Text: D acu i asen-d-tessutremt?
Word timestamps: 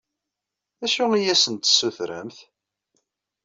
D 0.79 0.81
acu 0.85 1.05
i 1.19 1.31
asen-d-tessutremt? 1.33 2.37